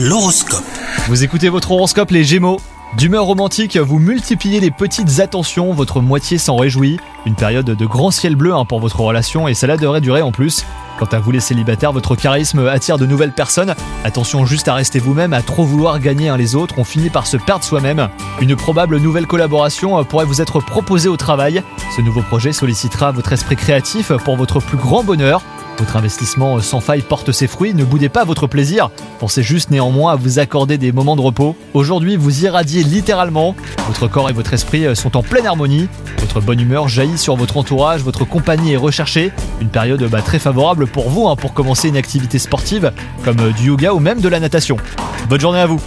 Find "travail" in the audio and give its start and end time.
21.16-21.64